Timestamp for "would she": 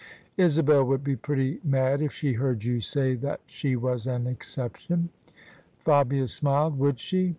6.79-7.29